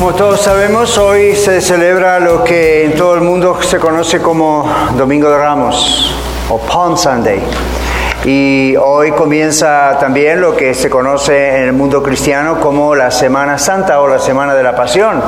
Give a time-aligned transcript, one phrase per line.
[0.00, 4.66] Como todos sabemos, hoy se celebra lo que en todo el mundo se conoce como
[4.96, 6.16] Domingo de Ramos
[6.48, 7.42] o Palm Sunday.
[8.24, 13.56] Y hoy comienza también lo que se conoce en el mundo cristiano como la Semana
[13.56, 15.22] Santa o la Semana de la Pasión.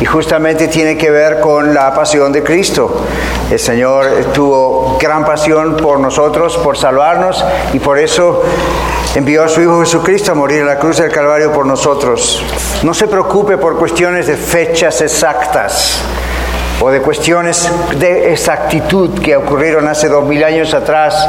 [0.00, 3.04] Y justamente tiene que ver con la pasión de Cristo.
[3.50, 8.42] El Señor tuvo gran pasión por nosotros, por salvarnos, y por eso
[9.14, 12.42] envió a su Hijo Jesucristo a morir en la cruz del Calvario por nosotros.
[12.82, 16.02] No se preocupe por cuestiones de fechas exactas
[16.84, 17.66] o de cuestiones
[17.98, 21.26] de exactitud que ocurrieron hace dos mil años atrás.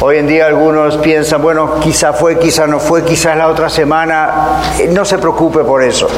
[0.00, 4.60] Hoy en día algunos piensan, bueno, quizá fue, quizá no fue, quizás la otra semana.
[4.88, 6.08] No se preocupe por eso.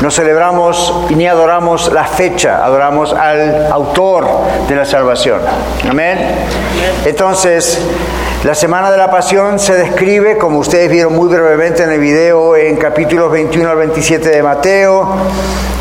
[0.00, 4.26] No celebramos ni adoramos la fecha, adoramos al autor
[4.68, 5.40] de la salvación.
[5.86, 6.18] Amén.
[7.04, 7.78] Entonces,
[8.44, 12.54] la Semana de la Pasión se describe, como ustedes vieron muy brevemente en el video,
[12.56, 15.16] en capítulos 21 al 27 de Mateo,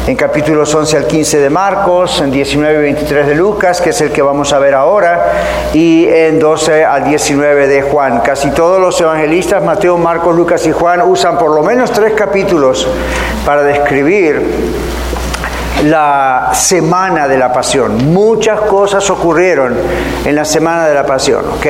[0.07, 3.99] en capítulos 11 al 15 de Marcos, en 19 y 23 de Lucas, que es
[3.99, 5.33] el que vamos a ver ahora,
[5.73, 8.21] y en 12 al 19 de Juan.
[8.21, 12.87] Casi todos los evangelistas, Mateo, Marcos, Lucas y Juan, usan por lo menos tres capítulos
[13.45, 14.41] para describir
[15.83, 18.13] la semana de la pasión.
[18.13, 19.75] Muchas cosas ocurrieron
[20.25, 21.65] en la semana de la pasión, ¿ok?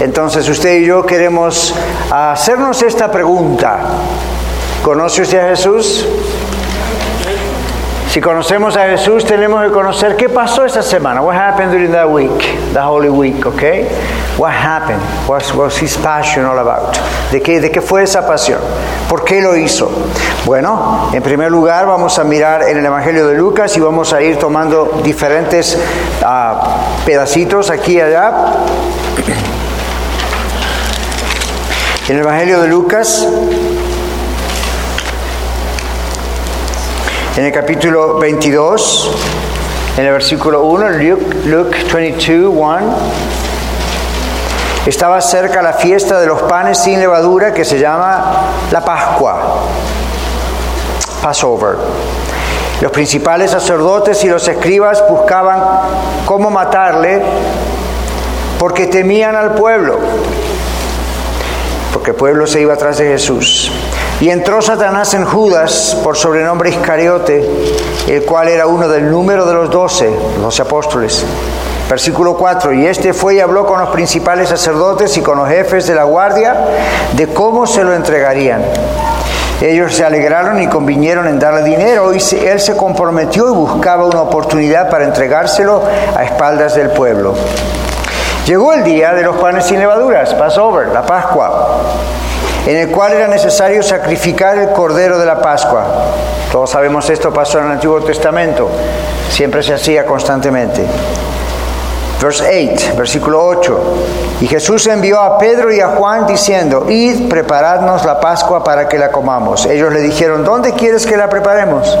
[0.00, 1.74] Entonces usted y yo queremos
[2.10, 3.78] hacernos esta pregunta.
[4.82, 6.06] ¿Conoce usted a Jesús?
[8.12, 11.22] Si conocemos a Jesús, tenemos que conocer qué pasó esa semana.
[11.22, 12.42] What happened during that week,
[12.74, 13.88] the Holy Week, okay?
[14.36, 15.00] What happened?
[15.26, 16.94] What was his passion all about?
[17.30, 18.60] ¿De qué, ¿De qué fue esa pasión?
[19.08, 19.90] ¿Por qué lo hizo?
[20.44, 24.20] Bueno, en primer lugar vamos a mirar en el Evangelio de Lucas y vamos a
[24.20, 25.78] ir tomando diferentes
[26.20, 28.30] uh, pedacitos aquí y allá.
[32.10, 33.26] En el Evangelio de Lucas
[37.34, 39.10] En el capítulo 22,
[39.96, 42.80] en el versículo 1, Luke, Luke 22, 1,
[44.84, 49.62] estaba cerca la fiesta de los panes sin levadura que se llama la Pascua,
[51.22, 51.76] Passover.
[52.82, 55.58] Los principales sacerdotes y los escribas buscaban
[56.26, 57.22] cómo matarle
[58.58, 59.98] porque temían al pueblo,
[61.94, 63.72] porque el pueblo se iba atrás de Jesús.
[64.22, 67.44] Y entró Satanás en Judas, por sobrenombre Iscariote,
[68.06, 70.08] el cual era uno del número de los doce,
[70.40, 71.24] los apóstoles.
[71.90, 75.88] Versículo 4, y este fue y habló con los principales sacerdotes y con los jefes
[75.88, 76.54] de la guardia
[77.14, 78.62] de cómo se lo entregarían.
[79.60, 84.22] Ellos se alegraron y convinieron en darle dinero y él se comprometió y buscaba una
[84.22, 85.82] oportunidad para entregárselo
[86.16, 87.34] a espaldas del pueblo.
[88.46, 91.80] Llegó el día de los panes sin levaduras, Passover, la Pascua
[92.66, 95.84] en el cual era necesario sacrificar el cordero de la Pascua.
[96.50, 98.70] Todos sabemos esto pasó en el Antiguo Testamento,
[99.30, 100.84] siempre se hacía constantemente.
[102.22, 103.80] Verse 8, versículo 8.
[104.42, 108.96] Y Jesús envió a Pedro y a Juan diciendo, id, preparadnos la Pascua para que
[108.96, 109.66] la comamos.
[109.66, 111.98] Ellos le dijeron, ¿dónde quieres que la preparemos?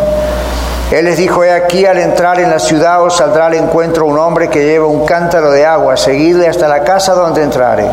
[0.92, 4.18] Él les dijo, he aquí al entrar en la ciudad os saldrá al encuentro un
[4.18, 7.86] hombre que lleva un cántaro de agua, seguidle hasta la casa donde entrare.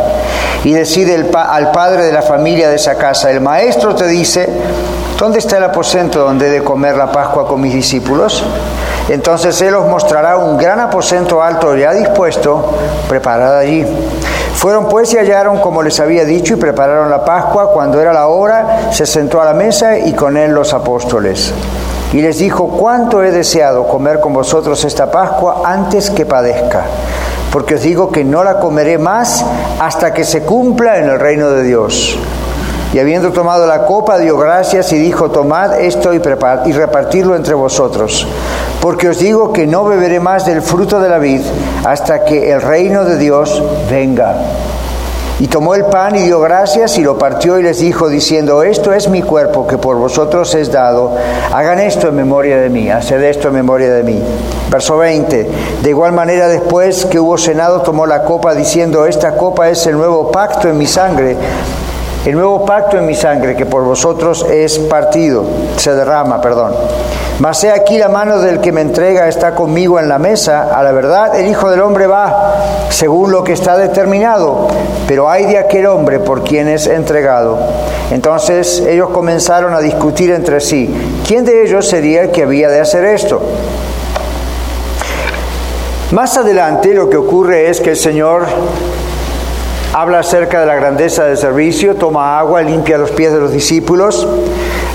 [0.65, 4.49] Y decide al padre de la familia de esa casa, el maestro te dice,
[5.17, 8.43] ¿dónde está el aposento donde he de comer la Pascua con mis discípulos?
[9.07, 12.73] Entonces Él os mostrará un gran aposento alto ya dispuesto,
[13.07, 13.85] preparado allí.
[14.55, 17.71] Fueron pues y hallaron como les había dicho y prepararon la Pascua.
[17.71, 21.53] Cuando era la hora, se sentó a la mesa y con él los apóstoles.
[22.11, 26.85] Y les dijo, cuánto he deseado comer con vosotros esta Pascua antes que padezca,
[27.51, 29.45] porque os digo que no la comeré más
[29.79, 32.17] hasta que se cumpla en el reino de Dios.
[32.91, 36.17] Y habiendo tomado la copa, dio gracias y dijo, tomad esto y,
[36.65, 38.27] y repartidlo entre vosotros,
[38.81, 41.41] porque os digo que no beberé más del fruto de la vid
[41.85, 44.35] hasta que el reino de Dios venga.
[45.39, 48.93] Y tomó el pan y dio gracias y lo partió y les dijo diciendo, esto
[48.93, 51.15] es mi cuerpo que por vosotros es dado,
[51.53, 54.21] hagan esto en memoria de mí, haced esto en memoria de mí.
[54.69, 55.49] Verso 20,
[55.81, 59.95] de igual manera después que hubo cenado tomó la copa diciendo, esta copa es el
[59.95, 61.37] nuevo pacto en mi sangre,
[62.25, 65.45] el nuevo pacto en mi sangre que por vosotros es partido,
[65.77, 66.73] se derrama, perdón.
[67.39, 70.77] Mas he aquí la mano del que me entrega está conmigo en la mesa.
[70.77, 74.67] A la verdad, el Hijo del Hombre va según lo que está determinado,
[75.07, 77.57] pero hay de aquel hombre por quien es entregado.
[78.11, 80.93] Entonces ellos comenzaron a discutir entre sí,
[81.25, 83.41] ¿quién de ellos sería el que había de hacer esto?
[86.11, 88.47] Más adelante lo que ocurre es que el Señor
[90.01, 94.25] habla acerca de la grandeza del servicio, toma agua, limpia los pies de los discípulos.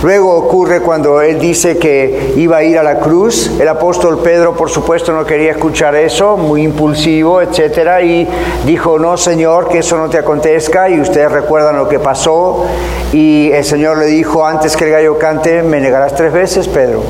[0.03, 3.51] Luego ocurre cuando él dice que iba a ir a la cruz.
[3.61, 8.27] El apóstol Pedro, por supuesto, no quería escuchar eso, muy impulsivo, etcétera, y
[8.65, 10.89] dijo: No, Señor, que eso no te acontezca.
[10.89, 12.65] Y ustedes recuerdan lo que pasó.
[13.12, 17.03] Y el Señor le dijo: Antes que el gallo cante, me negarás tres veces, Pedro.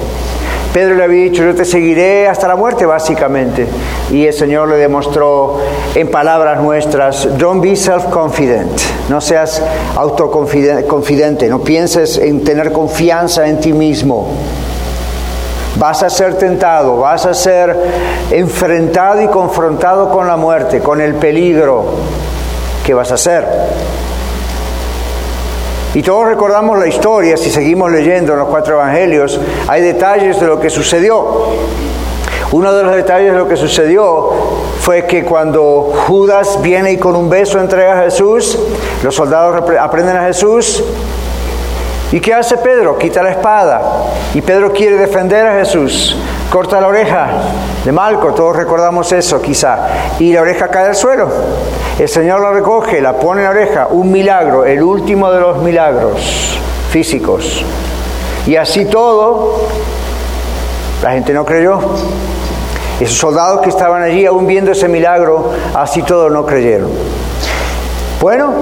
[0.75, 3.65] Pedro le había dicho, yo te seguiré hasta la muerte, básicamente.
[4.11, 5.61] Y el Señor le demostró
[5.95, 8.77] en palabras nuestras, don't be self-confident,
[9.09, 9.63] no seas
[9.95, 14.33] autoconfidente, no pienses en tener confianza en ti mismo.
[15.77, 17.77] Vas a ser tentado, vas a ser
[18.33, 21.85] enfrentado y confrontado con la muerte, con el peligro.
[22.85, 23.47] ¿Qué vas a hacer?
[25.95, 30.47] Y todos recordamos la historia, si seguimos leyendo en los cuatro evangelios, hay detalles de
[30.47, 31.47] lo que sucedió.
[32.51, 34.31] Uno de los detalles de lo que sucedió
[34.81, 38.59] fue que cuando Judas viene y con un beso entrega a Jesús,
[39.05, 40.83] los soldados aprenden a Jesús.
[42.11, 42.99] ¿Y qué hace Pedro?
[42.99, 44.05] Quita la espada.
[44.35, 46.17] Y Pedro quiere defender a Jesús.
[46.51, 47.29] Corta la oreja
[47.85, 49.79] de Malco, todos recordamos eso quizá.
[50.19, 51.29] Y la oreja cae al suelo.
[51.99, 55.59] El Señor la recoge, la pone en la oreja, un milagro, el último de los
[55.59, 56.59] milagros
[56.91, 57.65] físicos.
[58.47, 59.67] Y así todo,
[61.03, 61.81] la gente no creyó.
[63.01, 66.91] Esos soldados que estaban allí aún viendo ese milagro, así todo no creyeron.
[68.21, 68.53] Bueno,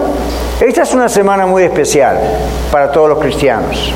[0.60, 2.18] esta es una semana muy especial
[2.70, 3.92] para todos los cristianos.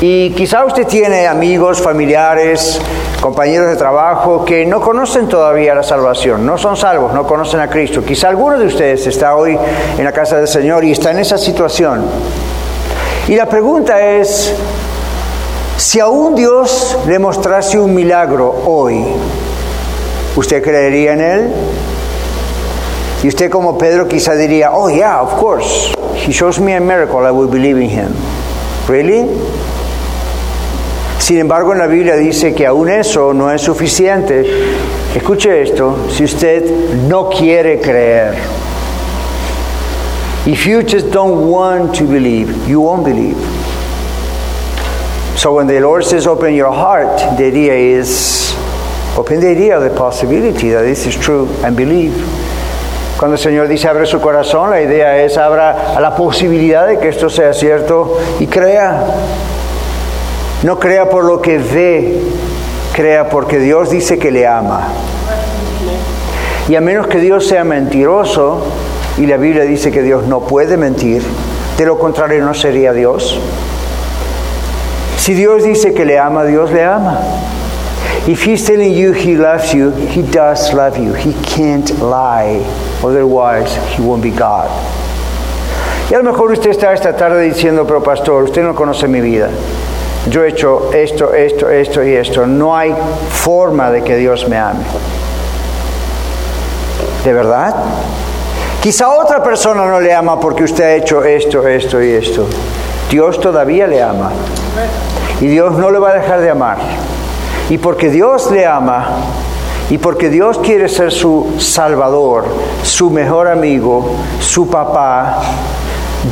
[0.00, 2.80] Y quizá usted tiene amigos, familiares,
[3.20, 7.68] compañeros de trabajo que no conocen todavía la salvación, no son salvos, no conocen a
[7.68, 8.02] Cristo.
[8.02, 9.58] Quizá alguno de ustedes está hoy
[9.98, 12.02] en la casa del Señor y está en esa situación.
[13.28, 14.54] Y la pregunta es,
[15.76, 19.04] si aún Dios le mostrase un milagro hoy,
[20.34, 21.52] ¿usted creería en Él?
[23.22, 25.94] Y usted como Pedro quizá diría, oh yeah, of course,
[26.26, 28.14] he shows me a miracle, I will believe in him.
[28.88, 29.28] Really?
[31.20, 34.44] Sin embargo, en la Biblia dice que aún eso no es suficiente.
[35.14, 36.64] Escuche esto, si usted
[37.06, 38.34] no quiere creer.
[40.46, 43.36] If you just don't want to believe, you won't believe.
[45.36, 48.56] So when the Lord says open your heart, the idea is
[49.16, 52.14] open the idea of the possibility that this is true and believe.
[53.18, 56.98] Cuando el Señor dice abre su corazón, la idea es abra a la posibilidad de
[56.98, 59.04] que esto sea cierto y crea.
[60.62, 62.20] No crea por lo que ve,
[62.92, 64.88] crea porque Dios dice que le ama.
[66.68, 68.66] Y a menos que Dios sea mentiroso,
[69.16, 71.22] y la Biblia dice que Dios no puede mentir,
[71.78, 73.40] de lo contrario no sería Dios.
[75.16, 77.20] Si Dios dice que le ama, Dios le ama.
[78.26, 81.14] If he's telling you he loves you, he does love you.
[81.14, 82.60] He can't lie.
[83.02, 84.68] Otherwise, he won't be God.
[86.10, 89.22] Y a lo mejor usted está esta tarde diciendo, pero pastor, usted no conoce mi
[89.22, 89.48] vida
[90.28, 92.46] yo he hecho esto, esto, esto y esto.
[92.46, 92.94] No hay
[93.30, 94.84] forma de que Dios me ame.
[97.24, 97.74] ¿De verdad?
[98.82, 102.46] Quizá otra persona no le ama porque usted ha hecho esto, esto y esto.
[103.10, 104.30] Dios todavía le ama.
[105.40, 106.78] Y Dios no le va a dejar de amar.
[107.68, 109.06] Y porque Dios le ama,
[109.90, 112.44] y porque Dios quiere ser su salvador,
[112.82, 115.40] su mejor amigo, su papá,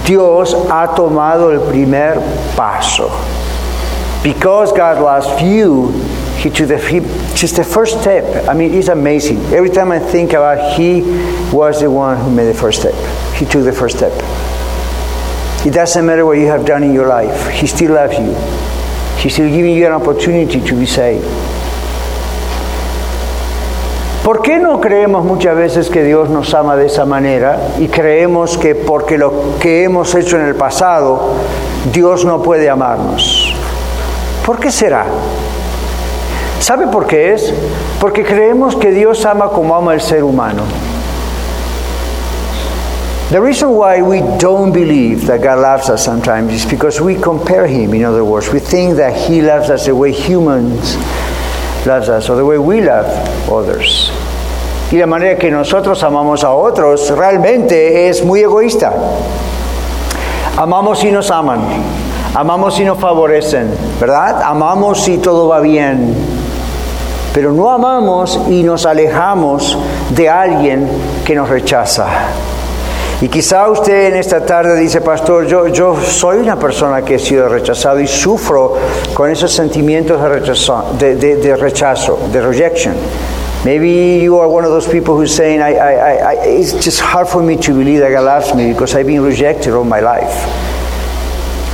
[0.07, 2.21] Dios ha tomado el primer
[2.57, 3.11] paso.
[4.23, 5.93] Because God loves you,
[6.39, 7.01] he took the, he,
[7.35, 8.49] just the first step.
[8.49, 9.39] I mean, it's amazing.
[9.53, 11.03] Every time I think about He
[11.53, 12.95] was the one who made the first step.
[13.35, 14.13] He took the first step.
[15.67, 17.49] It doesn't matter what you have done in your life.
[17.51, 18.35] He still loves you.
[19.19, 21.27] He's still giving you an opportunity to be saved.
[24.23, 28.59] ¿Por qué no creemos muchas veces que Dios nos ama de esa manera y creemos
[28.59, 31.33] que porque lo que hemos hecho en el pasado,
[31.93, 33.58] Dios no puede amarnos?
[34.49, 35.05] ¿Por qué será?
[36.59, 37.53] ¿Sabe por qué es?
[38.01, 40.63] Porque creemos que Dios ama como ama el ser humano.
[43.29, 47.67] The reason why we don't believe that God loves us sometimes is because we compare
[47.67, 48.51] Him, in other words.
[48.51, 50.97] We think that He loves us the way humans
[51.85, 53.05] love us, or the way we love
[53.53, 54.11] others.
[54.91, 58.95] Y la manera que nosotros amamos a otros realmente es muy egoísta.
[60.57, 62.08] Amamos y nos aman.
[62.35, 63.71] Amamos si nos favorecen,
[64.01, 64.43] ¿verdad?
[64.43, 66.15] Amamos si todo va bien.
[67.35, 69.79] Pero no amamos y nos alejamos
[70.11, 70.89] de alguien
[71.25, 72.07] que nos rechaza.
[73.21, 77.19] Y quizá usted en esta tarde dice, pastor, yo, yo soy una persona que he
[77.19, 78.77] sido rechazado y sufro
[79.13, 80.29] con esos sentimientos de
[81.57, 82.95] rechazo, de, rejection.
[83.65, 85.61] Maybe you are one of those people who's saying,
[86.45, 89.75] it's just hard for me to believe that God loves me because I've been rejected
[89.75, 90.78] all my life.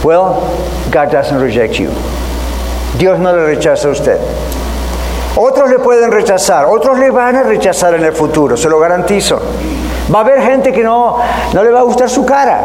[0.05, 0.35] Well,
[0.91, 1.91] God doesn't reject you.
[2.99, 4.21] Dios no le rechaza a usted.
[5.37, 9.41] Otros le pueden rechazar, otros le van a rechazar en el futuro, se lo garantizo.
[10.15, 11.17] Va a haber gente que no,
[11.53, 12.61] no le va a gustar su cara.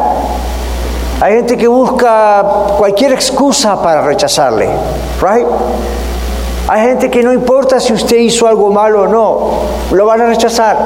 [1.22, 2.44] Hay gente que busca
[2.78, 4.70] cualquier excusa para rechazarle,
[5.22, 5.48] right?
[6.68, 10.26] Hay gente que no importa si usted hizo algo malo o no, lo van a
[10.28, 10.78] rechazar.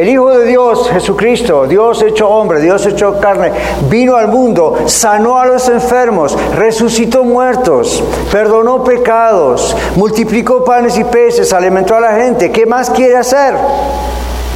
[0.00, 3.52] El Hijo de Dios, Jesucristo, Dios hecho hombre, Dios hecho carne,
[3.90, 8.02] vino al mundo, sanó a los enfermos, resucitó muertos,
[8.32, 12.50] perdonó pecados, multiplicó panes y peces, alimentó a la gente.
[12.50, 13.54] ¿Qué más quiere hacer?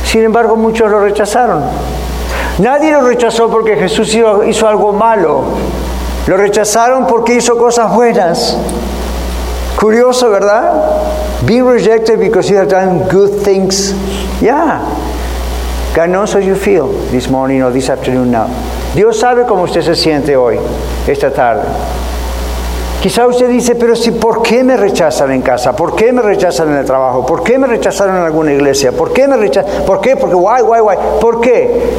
[0.07, 1.63] Sin embargo, muchos lo rechazaron.
[2.61, 5.43] Nadie lo rechazó porque Jesús hizo algo malo.
[6.27, 8.57] Lo rechazaron porque hizo cosas buenas.
[9.79, 10.73] Curioso, ¿verdad?
[11.45, 13.95] Being rejected because you have done good things.
[14.41, 14.81] Yeah.
[15.95, 18.49] God knows how you feel this morning or this afternoon now.
[18.97, 20.59] Dios sabe cómo usted se siente hoy,
[21.07, 21.63] esta tarde.
[23.01, 25.77] Quizá usted dice, pero si, ¿por qué me rechazan en casa?
[25.77, 27.25] ¿Por qué me rechazan en el trabajo?
[27.25, 28.91] ¿Por qué me rechazaron en alguna iglesia?
[28.91, 29.85] ¿Por qué me rechazan?
[29.85, 30.17] ¿Por qué?
[30.17, 30.97] Porque, why, why, why?
[31.21, 31.93] ¿Por qué?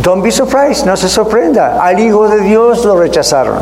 [0.00, 1.82] Don't be surprised, no se sorprenda.
[1.82, 3.56] Al Hijo de Dios lo rechazaron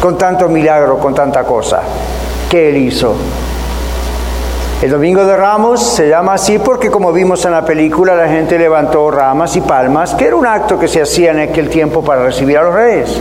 [0.00, 1.80] con tanto milagro, con tanta cosa
[2.50, 3.14] que Él hizo.
[4.82, 8.58] El Domingo de Ramos se llama así porque como vimos en la película la gente
[8.58, 12.24] levantó ramas y palmas, que era un acto que se hacía en aquel tiempo para
[12.24, 13.20] recibir a los reyes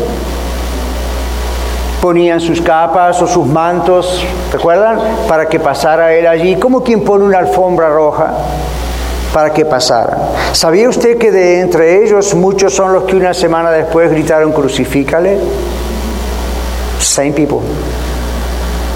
[2.05, 4.99] ponían sus capas o sus mantos, ¿recuerdan?
[5.27, 8.31] Para que pasara él allí, como quien pone una alfombra roja
[9.33, 10.15] para que pasara.
[10.51, 15.39] ¿Sabía usted que de entre ellos muchos son los que una semana después gritaron crucifícale?
[16.99, 17.61] Same people.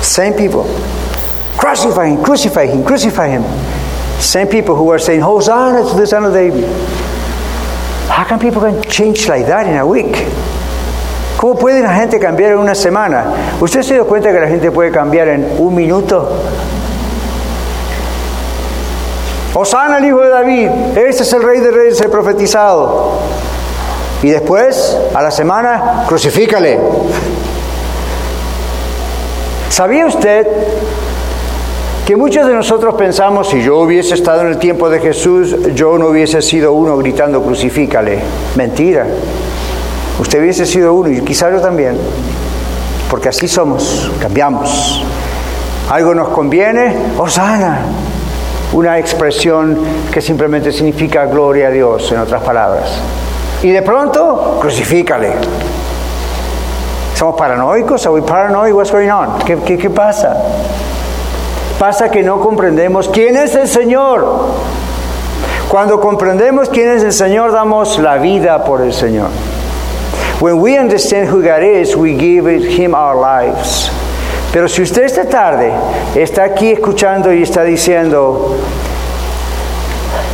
[0.04, 0.66] Same people.
[1.60, 3.44] Crucify him, crucify him, crucify him.
[4.22, 6.64] Same people who are saying, Hosanna to the Son of David.
[8.08, 10.16] How can people change like that in a week?
[11.38, 13.58] ¿Cómo puede la gente cambiar en una semana?
[13.60, 16.30] ¿Usted se dio cuenta que la gente puede cambiar en un minuto?
[19.54, 23.20] Osana el hijo de David, ese es el rey de reyes, el profetizado.
[24.24, 26.80] Y después, a la semana, crucifícale.
[29.70, 30.48] ¿Sabía usted
[32.10, 35.96] que muchos de nosotros pensamos, si yo hubiese estado en el tiempo de Jesús, yo
[36.00, 38.18] no hubiese sido uno gritando crucifícale?
[38.56, 39.06] Mentira.
[40.20, 41.96] Usted hubiese sido uno y quizá yo también,
[43.12, 45.04] porque así somos, cambiamos.
[45.88, 47.82] Algo nos conviene, Osana,
[48.74, 49.78] una expresión
[50.12, 52.90] que simplemente significa gloria a Dios, en otras palabras.
[53.62, 55.34] Y de pronto, crucifícale.
[57.14, 58.04] ¿Somos paranoicos?
[58.08, 58.74] ¿Are we paranoid?
[58.74, 59.38] What's going on?
[59.46, 60.36] ¿Qué, pasa?
[61.80, 64.52] Pasa que no comprendemos quién es el Señor.
[65.70, 69.30] Cuando comprendemos quién es el Señor, damos la vida por el Señor.
[70.42, 73.90] When we understand who God is, we give Him our lives.
[74.52, 75.72] Pero si usted esta tarde
[76.16, 78.58] está aquí escuchando y está diciendo,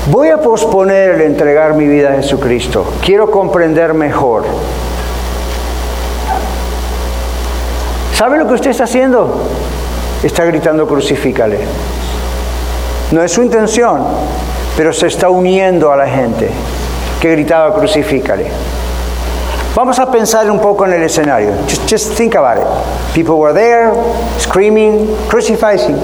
[0.10, 4.46] voy a posponer el entregar mi vida a Jesucristo, quiero comprender mejor.
[8.16, 9.44] ¿Sabe lo que usted está haciendo?
[10.26, 11.60] Está gritando crucifícale.
[13.12, 14.04] No es su intención,
[14.76, 16.50] pero se está uniendo a la gente
[17.22, 18.48] que gritaba crucifícale.
[19.76, 21.52] Vamos a pensar un poco en el escenario.
[21.88, 22.66] Just, think about it.
[23.14, 23.92] People were there,
[24.40, 25.96] screaming, crucifying.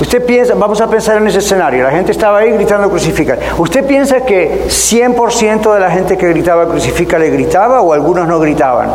[0.00, 3.40] Usted piensa, vamos a pensar en ese escenario, la gente estaba ahí gritando crucificar.
[3.58, 8.38] ¿Usted piensa que 100% de la gente que gritaba crucifica le gritaba o algunos no
[8.38, 8.88] gritaban?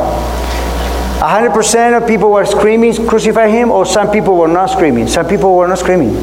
[1.21, 5.07] 100% of people were screaming crucify him or some people were not screaming?
[5.07, 6.15] Some people were not screaming.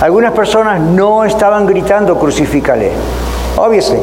[0.00, 2.90] Algunas personas no estaban gritando crucifícale.
[3.58, 3.98] Obviously.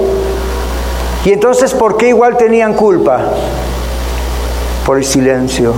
[1.25, 3.33] Y entonces, ¿por qué igual tenían culpa?
[4.85, 5.73] Por el silencio.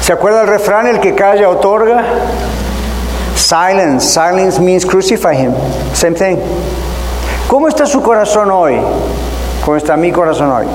[0.00, 2.02] ¿Se acuerda el refrán, el que calla otorga?
[3.36, 4.08] Silence.
[4.08, 5.52] Silence means crucify him.
[5.92, 6.38] Same thing.
[7.46, 8.80] ¿Cómo está su corazón hoy?
[9.62, 10.66] ¿Cómo está mi corazón hoy?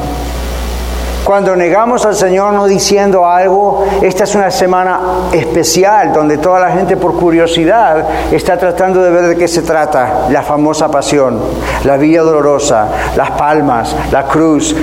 [1.25, 4.99] Cuando negamos al Señor no diciendo algo, esta es una semana
[5.33, 10.27] especial donde toda la gente por curiosidad está tratando de ver de qué se trata
[10.29, 11.41] la famosa pasión,
[11.83, 14.75] la vía dolorosa, las palmas, la cruz.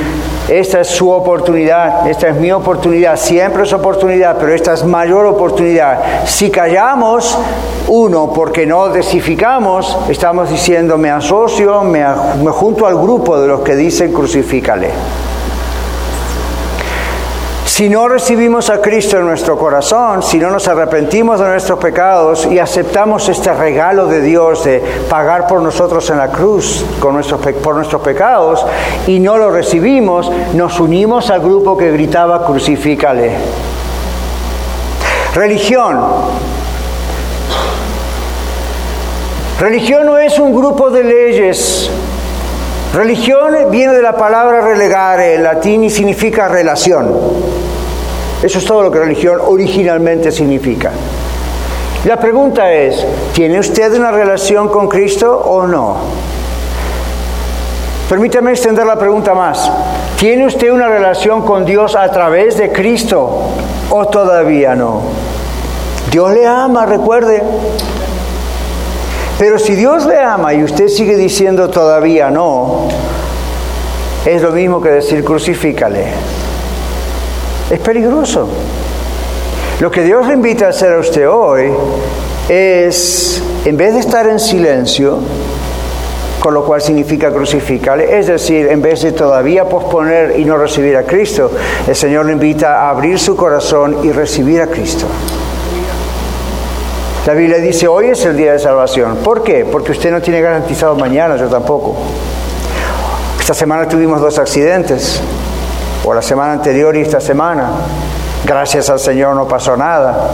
[0.48, 5.26] esta es su oportunidad, esta es mi oportunidad, siempre es oportunidad, pero esta es mayor
[5.26, 6.24] oportunidad.
[6.26, 7.38] Si callamos,
[7.86, 12.04] uno, porque no desificamos, estamos diciendo me asocio, me,
[12.42, 14.90] me junto al grupo de los que dicen crucifícale.
[17.72, 22.44] Si no recibimos a Cristo en nuestro corazón, si no nos arrepentimos de nuestros pecados
[22.44, 28.02] y aceptamos este regalo de Dios de pagar por nosotros en la cruz por nuestros
[28.02, 28.62] pecados
[29.06, 33.38] y no lo recibimos, nos unimos al grupo que gritaba crucifícale.
[35.34, 35.98] Religión.
[39.58, 41.90] Religión no es un grupo de leyes.
[42.94, 47.10] Religión viene de la palabra relegare en latín y significa relación.
[48.42, 50.90] Eso es todo lo que religión originalmente significa.
[52.04, 55.96] La pregunta es, ¿tiene usted una relación con Cristo o no?
[58.10, 59.72] Permítame extender la pregunta más.
[60.18, 63.48] ¿Tiene usted una relación con Dios a través de Cristo
[63.88, 65.00] o todavía no?
[66.10, 67.42] Dios le ama, recuerde.
[69.42, 72.86] Pero si Dios le ama y usted sigue diciendo todavía no,
[74.24, 76.04] es lo mismo que decir crucifícale.
[77.68, 78.48] Es peligroso.
[79.80, 81.72] Lo que Dios le invita a hacer a usted hoy
[82.48, 85.18] es, en vez de estar en silencio,
[86.38, 90.96] con lo cual significa crucificarle, es decir, en vez de todavía posponer y no recibir
[90.96, 91.50] a Cristo,
[91.88, 95.08] el Señor le invita a abrir su corazón y recibir a Cristo.
[97.24, 99.18] La Biblia dice, hoy es el día de salvación.
[99.18, 99.64] ¿Por qué?
[99.64, 101.94] Porque usted no tiene garantizado mañana, yo tampoco.
[103.38, 105.20] Esta semana tuvimos dos accidentes
[106.04, 107.70] o la semana anterior y esta semana.
[108.44, 110.30] Gracias al Señor no pasó nada.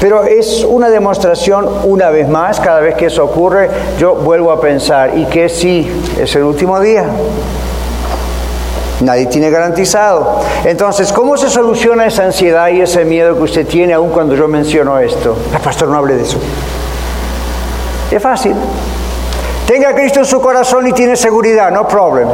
[0.00, 3.70] Pero es una demostración, una vez más, cada vez que eso ocurre,
[4.00, 5.88] yo vuelvo a pensar, ¿y qué si
[6.20, 7.04] es el último día?
[9.02, 10.40] Nadie tiene garantizado.
[10.64, 14.46] Entonces, ¿cómo se soluciona esa ansiedad y ese miedo que usted tiene aún cuando yo
[14.46, 15.36] menciono esto?
[15.52, 16.38] El pastor no hable de eso.
[18.10, 18.54] Es fácil.
[19.66, 22.28] Tenga Cristo en su corazón y tiene seguridad, no problem.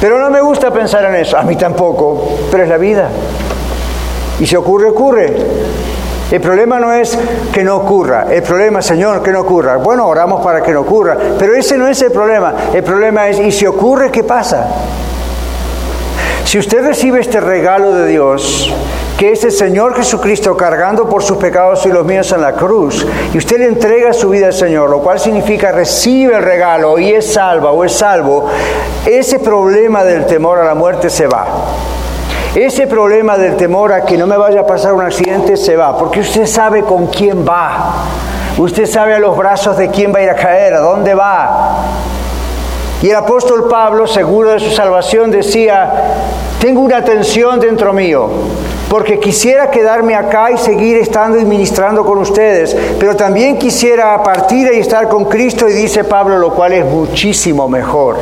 [0.00, 3.08] Pero no me gusta pensar en eso, a mí tampoco, pero es la vida.
[4.40, 5.36] Y si ocurre, ocurre.
[6.32, 7.18] El problema no es
[7.52, 9.76] que no ocurra, el problema, Señor, que no ocurra.
[9.76, 12.54] Bueno, oramos para que no ocurra, pero ese no es el problema.
[12.72, 14.66] El problema es, ¿y si ocurre, qué pasa?
[16.46, 18.72] Si usted recibe este regalo de Dios,
[19.18, 23.06] que es el Señor Jesucristo cargando por sus pecados y los míos en la cruz,
[23.34, 27.12] y usted le entrega su vida al Señor, lo cual significa recibe el regalo y
[27.12, 28.48] es salva o es salvo,
[29.04, 31.46] ese problema del temor a la muerte se va.
[32.54, 35.96] Ese problema del temor a que no me vaya a pasar un accidente se va,
[35.96, 37.94] porque usted sabe con quién va.
[38.58, 41.78] Usted sabe a los brazos de quién va a ir a caer, a dónde va.
[43.00, 45.90] Y el apóstol Pablo, seguro de su salvación, decía,
[46.60, 48.28] tengo una tensión dentro mío
[48.92, 54.70] porque quisiera quedarme acá y seguir estando y ministrando con ustedes, pero también quisiera partir
[54.70, 58.18] y estar con Cristo, y dice Pablo, lo cual es muchísimo mejor.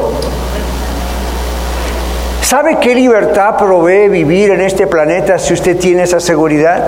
[2.50, 6.82] ¿Sabe qué libertad provee vivir en este planeta si usted tiene esa seguridad?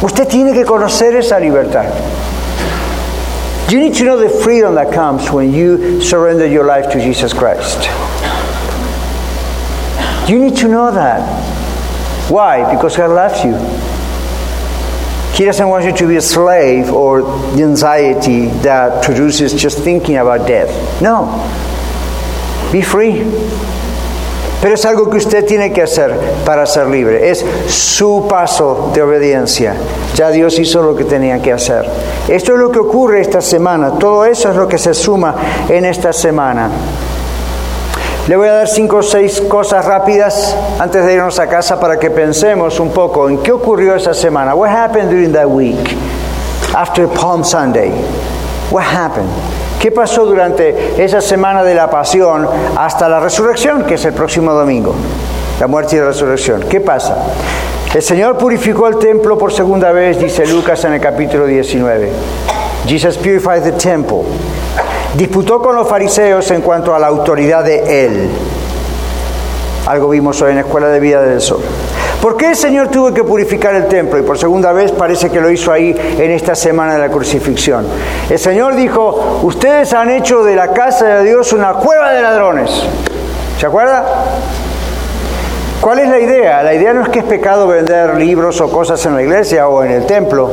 [0.00, 1.86] Usted tiene que conocer esa libertad.
[3.68, 7.34] You need to know the freedom that comes when you surrender your life to Jesus
[7.34, 7.88] Christ.
[10.28, 11.20] You need to know that.
[12.30, 12.72] Why?
[12.72, 13.56] Because God loves you.
[15.34, 17.22] He doesn't want you to be a slave or
[17.56, 20.70] the anxiety that produces just thinking about death.
[21.02, 21.26] No.
[22.70, 23.24] Be free.
[24.60, 27.30] Pero es algo que usted tiene que hacer para ser libre.
[27.30, 29.74] Es su paso de obediencia.
[30.14, 31.88] Ya Dios hizo lo que tenía que hacer.
[32.28, 33.92] Esto es lo que ocurre esta semana.
[33.98, 35.34] Todo eso es lo que se suma
[35.68, 36.68] en esta semana.
[38.28, 41.98] Le voy a dar cinco o seis cosas rápidas antes de irnos a casa para
[41.98, 44.54] que pensemos un poco en qué ocurrió esa semana.
[44.54, 45.96] What happened during that week
[46.74, 47.90] after Palm Sunday?
[48.70, 49.59] What happened?
[49.80, 54.52] ¿Qué pasó durante esa semana de la pasión hasta la resurrección, que es el próximo
[54.52, 54.94] domingo?
[55.58, 56.64] La muerte y la resurrección.
[56.68, 57.16] ¿Qué pasa?
[57.94, 62.10] El Señor purificó el templo por segunda vez, dice Lucas en el capítulo 19.
[62.86, 64.20] Jesus purified the temple.
[65.16, 68.28] Disputó con los fariseos en cuanto a la autoridad de él.
[69.86, 71.62] Algo vimos hoy en la Escuela de Vida del Sol.
[72.20, 74.18] ¿Por qué el Señor tuvo que purificar el templo?
[74.18, 77.86] Y por segunda vez parece que lo hizo ahí en esta semana de la crucifixión.
[78.28, 82.70] El Señor dijo, ustedes han hecho de la casa de Dios una cueva de ladrones.
[83.58, 84.04] ¿Se acuerda?
[85.80, 86.62] ¿Cuál es la idea?
[86.62, 89.82] La idea no es que es pecado vender libros o cosas en la iglesia o
[89.82, 90.50] en el templo.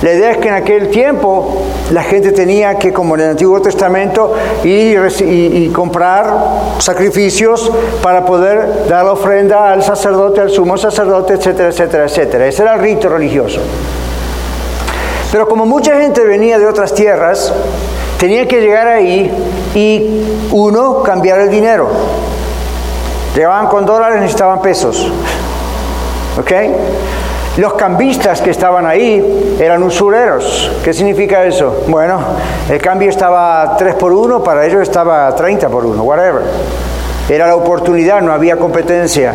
[0.00, 3.60] La idea es que en aquel tiempo la gente tenía que, como en el Antiguo
[3.60, 4.32] Testamento,
[4.64, 6.34] ir y, comprar
[6.78, 7.70] sacrificios
[8.02, 12.46] para poder dar la ofrenda al sacerdote, al sumo sacerdote, etcétera, etcétera, etcétera.
[12.46, 13.60] Ese era el rito religioso.
[15.30, 17.52] Pero como mucha gente venía de otras tierras,
[18.18, 19.30] tenía que llegar ahí
[19.74, 21.90] y uno cambiar el dinero.
[23.34, 25.10] Llegaban con dólares, necesitaban pesos.
[26.38, 26.52] ¿Ok?
[27.56, 30.70] Los cambistas que estaban ahí eran usureros.
[30.84, 31.84] ¿Qué significa eso?
[31.88, 32.20] Bueno,
[32.68, 36.42] el cambio estaba 3 por 1, para ellos estaba 30 por 1, whatever.
[37.28, 39.34] Era la oportunidad, no había competencia.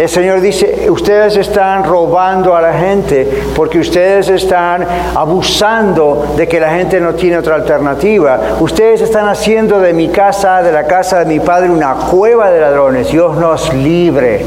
[0.00, 6.58] El Señor dice, ustedes están robando a la gente porque ustedes están abusando de que
[6.58, 8.56] la gente no tiene otra alternativa.
[8.60, 12.62] Ustedes están haciendo de mi casa, de la casa de mi padre, una cueva de
[12.62, 13.10] ladrones.
[13.12, 14.42] Dios nos libre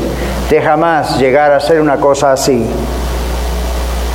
[0.49, 2.65] de jamás llegar a hacer una cosa así.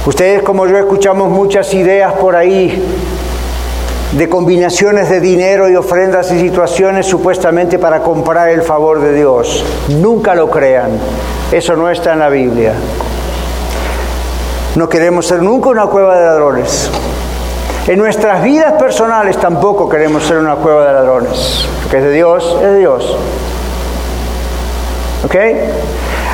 [0.06, 2.82] Ustedes como yo escuchamos muchas ideas por ahí
[4.12, 9.64] de combinaciones de dinero y ofrendas y situaciones supuestamente para comprar el favor de Dios.
[9.88, 10.90] Nunca lo crean.
[11.52, 12.72] Eso no está en la Biblia.
[14.76, 16.90] No queremos ser nunca una cueva de ladrones.
[17.86, 21.66] En nuestras vidas personales tampoco queremos ser una cueva de ladrones.
[21.84, 23.16] Lo que es de Dios, es de Dios.
[25.24, 25.34] ¿Ok?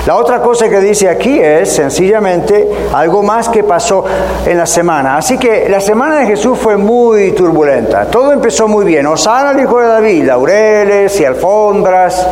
[0.07, 4.05] La otra cosa que dice aquí es sencillamente algo más que pasó
[4.45, 5.17] en la semana.
[5.17, 8.05] Así que la semana de Jesús fue muy turbulenta.
[8.05, 9.07] Todo empezó muy bien.
[9.07, 12.27] Osana el hijo de David, laureles y alfombras.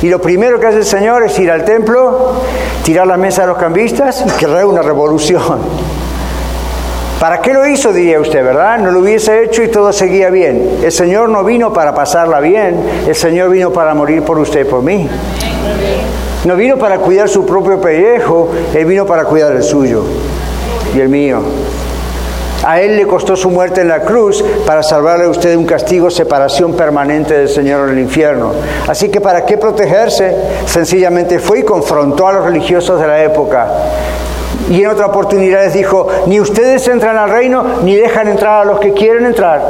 [0.00, 2.34] Y lo primero que hace el Señor es ir al templo,
[2.84, 5.58] tirar la mesa de los cambistas y crear una revolución.
[7.18, 8.78] ¿Para qué lo hizo, diría usted, verdad?
[8.78, 10.78] No lo hubiese hecho y todo seguía bien.
[10.84, 14.64] El Señor no vino para pasarla bien, el Señor vino para morir por usted y
[14.70, 15.08] por mí.
[16.44, 20.04] No vino para cuidar su propio pellejo, Él vino para cuidar el suyo
[20.94, 21.40] y el mío.
[22.64, 25.64] A Él le costó su muerte en la cruz para salvarle a usted de un
[25.64, 28.52] castigo, separación permanente del Señor en el infierno.
[28.86, 30.36] Así que ¿para qué protegerse?
[30.66, 33.68] Sencillamente fue y confrontó a los religiosos de la época.
[34.70, 38.64] Y en otra oportunidad les dijo, ni ustedes entran al reino, ni dejan entrar a
[38.64, 39.62] los que quieren entrar.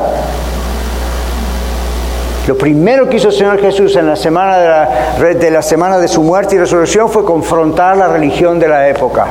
[2.48, 5.98] Lo primero que hizo el Señor Jesús en la semana de la, de la semana
[5.98, 9.26] de su muerte y resurrección fue confrontar la religión de la época.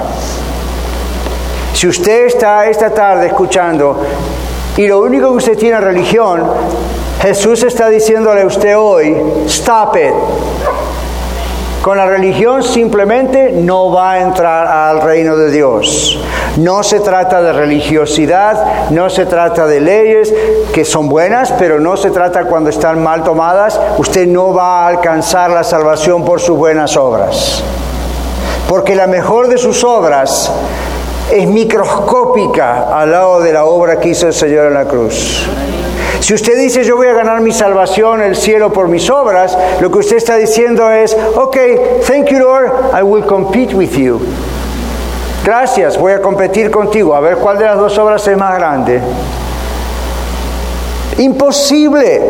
[1.73, 4.05] Si usted está esta tarde escuchando
[4.77, 6.43] y lo único que usted tiene es religión,
[7.19, 10.13] Jesús está diciéndole a usted hoy, stop it.
[11.87, 16.19] Con la religión simplemente no va a entrar al reino de Dios.
[16.57, 20.33] No se trata de religiosidad, no se trata de leyes
[20.73, 23.79] que son buenas, pero no se trata cuando están mal tomadas.
[23.97, 27.63] Usted no va a alcanzar la salvación por sus buenas obras.
[28.67, 30.51] Porque la mejor de sus obras
[31.31, 35.47] es microscópica al lado de la obra que hizo el Señor en la cruz.
[36.19, 39.89] Si usted dice yo voy a ganar mi salvación, el cielo por mis obras, lo
[39.91, 41.57] que usted está diciendo es, ok,
[42.05, 44.19] thank you Lord, I will compete with you.
[45.45, 49.01] Gracias, voy a competir contigo, a ver cuál de las dos obras es más grande.
[51.17, 52.21] Imposible.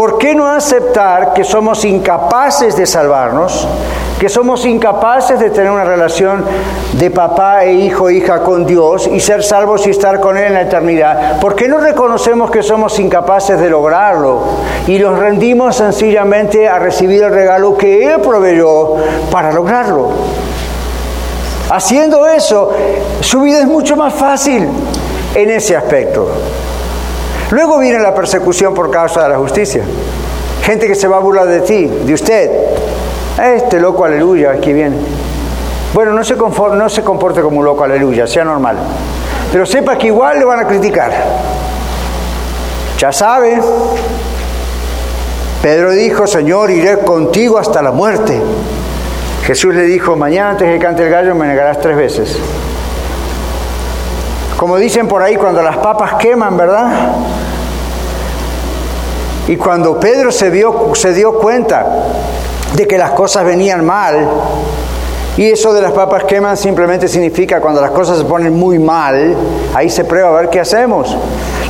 [0.00, 3.68] ¿Por qué no aceptar que somos incapaces de salvarnos?
[4.18, 6.42] que somos incapaces de tener una relación
[6.92, 10.54] de papá e hijo, hija con Dios y ser salvos y estar con Él en
[10.54, 11.38] la eternidad.
[11.38, 14.42] ¿Por qué no reconocemos que somos incapaces de lograrlo
[14.86, 18.96] y los rendimos sencillamente a recibir el regalo que Él proveyó
[19.30, 20.08] para lograrlo?
[21.70, 22.72] Haciendo eso,
[23.20, 24.66] su vida es mucho más fácil
[25.34, 26.26] en ese aspecto.
[27.50, 29.82] Luego viene la persecución por causa de la justicia.
[30.62, 32.50] Gente que se va a burlar de ti, de usted,
[33.42, 34.96] este loco, aleluya, aquí viene.
[35.92, 38.76] Bueno, no se, no se comporte como un loco, aleluya, sea normal.
[39.50, 41.10] Pero sepa que igual le van a criticar.
[42.98, 43.60] Ya sabe.
[45.62, 48.40] Pedro dijo, Señor, iré contigo hasta la muerte.
[49.44, 52.38] Jesús le dijo, mañana antes que cante el gallo me negarás tres veces.
[54.56, 57.12] Como dicen por ahí, cuando las papas queman, ¿verdad?
[59.48, 61.86] Y cuando Pedro se, vio, se dio cuenta
[62.74, 64.28] de que las cosas venían mal.
[65.36, 69.34] Y eso de las papas queman simplemente significa cuando las cosas se ponen muy mal,
[69.74, 71.16] ahí se prueba a ver qué hacemos.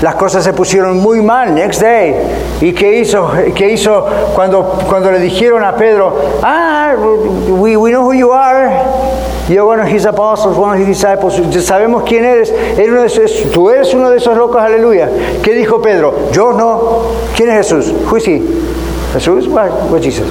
[0.01, 2.17] Las cosas se pusieron muy mal, next day.
[2.61, 6.95] ¿Y qué hizo, qué hizo cuando, cuando le dijeron a Pedro, ah,
[7.49, 8.83] we, we know who you are,
[9.51, 11.35] you're one of his apostles, one of his disciples,
[11.65, 15.09] sabemos quién eres, uno de esos, tú eres uno de esos locos, aleluya.
[15.43, 16.31] ¿Qué dijo Pedro?
[16.31, 17.13] Yo no.
[17.37, 17.93] ¿Quién es Jesús?
[18.09, 18.43] Who is he?
[19.13, 19.49] Jesús?
[19.49, 20.27] What, what Jesus?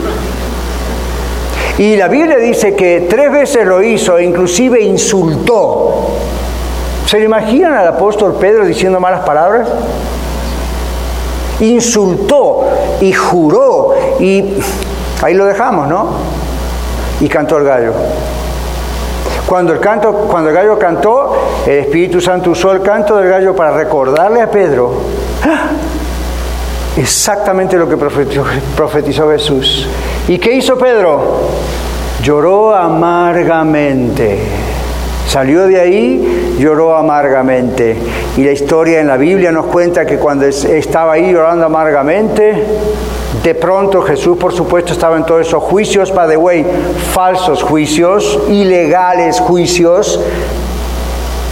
[1.78, 6.10] Y la Biblia dice que tres veces lo hizo inclusive insultó.
[7.06, 9.68] ¿Se imaginan al apóstol Pedro diciendo malas palabras?
[11.60, 12.70] Insultó
[13.02, 14.56] y juró y
[15.22, 16.08] ahí lo dejamos, ¿no?
[17.20, 17.94] Y cantó el gallo.
[19.50, 21.34] Cuando el, canto, cuando el gallo cantó,
[21.66, 24.94] el Espíritu Santo usó el canto del gallo para recordarle a Pedro
[25.44, 25.72] ¡ah!
[26.96, 28.44] exactamente lo que profetizó,
[28.76, 29.88] profetizó Jesús.
[30.28, 31.50] ¿Y qué hizo Pedro?
[32.22, 34.38] Lloró amargamente.
[35.28, 37.98] Salió de ahí, lloró amargamente.
[38.38, 42.66] Y la historia en la Biblia nos cuenta que cuando estaba ahí llorando amargamente,
[43.44, 46.66] de pronto Jesús, por supuesto, estaba en todos esos juicios, by the way,
[47.14, 50.20] falsos juicios, ilegales juicios.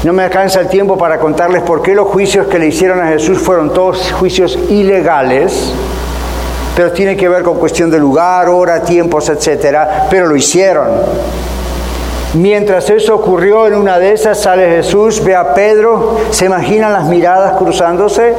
[0.04, 3.08] No me alcanza el tiempo para contarles por qué los juicios que le hicieron a
[3.08, 5.72] Jesús fueron todos juicios ilegales,
[6.76, 10.88] pero tiene que ver con cuestión de lugar, hora, tiempos, etcétera, pero lo hicieron.
[12.34, 17.06] Mientras eso ocurrió en una de esas, sale Jesús, ve a Pedro, se imaginan las
[17.06, 18.34] miradas cruzándose.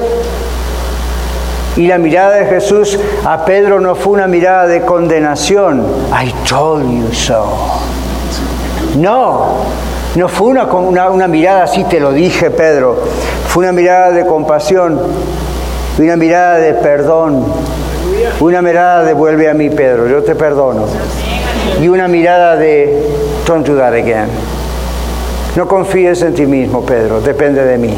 [1.78, 5.86] Y la mirada de Jesús a Pedro no fue una mirada de condenación.
[6.12, 7.56] I told you so.
[8.96, 9.58] No,
[10.16, 12.98] no fue una, una, una mirada así, te lo dije Pedro.
[13.46, 15.00] Fue una mirada de compasión,
[15.98, 17.44] una mirada de perdón,
[18.40, 20.84] una mirada de vuelve a mí Pedro, yo te perdono.
[21.80, 23.08] Y una mirada de
[23.46, 24.28] don't do that again.
[25.54, 27.96] No confíes en ti mismo, Pedro, depende de mí.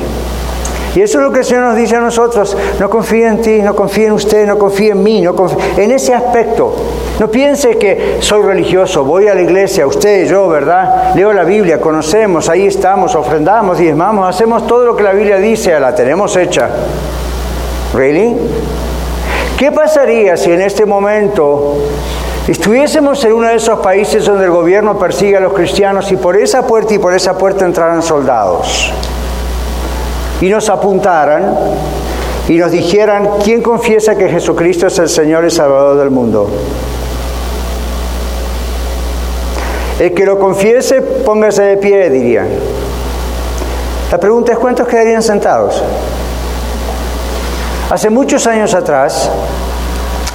[0.94, 2.56] Y eso es lo que el Señor nos dice a nosotros.
[2.78, 5.20] No confíe en ti, no confíe en usted, no confíe en mí.
[5.20, 5.34] No
[5.76, 6.74] En ese aspecto.
[7.20, 11.14] No piense que soy religioso, voy a la iglesia, usted yo, ¿verdad?
[11.14, 15.78] Leo la Biblia, conocemos, ahí estamos, ofrendamos, diezmamos, hacemos todo lo que la Biblia dice,
[15.78, 16.70] la tenemos hecha.
[17.92, 18.36] ¿Really?
[19.58, 21.76] ¿Qué pasaría si en este momento
[22.48, 26.38] estuviésemos en uno de esos países donde el gobierno persigue a los cristianos y por
[26.38, 28.94] esa puerta y por esa puerta entraran soldados?
[30.40, 31.54] Y nos apuntaran
[32.48, 36.50] y nos dijeran, ¿quién confiesa que Jesucristo es el Señor y Salvador del mundo?
[39.98, 42.48] El que lo confiese, póngase de pie, dirían.
[44.10, 45.82] La pregunta es, ¿cuántos quedarían sentados?
[47.90, 49.30] Hace muchos años atrás,